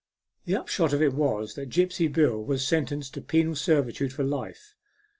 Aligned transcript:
The 0.45 0.55
upshot 0.55 0.93
of 0.93 1.01
it 1.03 1.13
was 1.13 1.53
that 1.53 1.69
Gripsy 1.69 2.11
Bill 2.11 2.43
was 2.43 2.65
sentenced 2.67 3.13
to 3.13 3.21
penal 3.21 3.55
servitude 3.55 4.11
for 4.13 4.23
life. 4.23 4.73